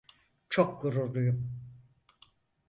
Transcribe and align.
Çok 0.49 0.81
gururluyum. 0.81 1.51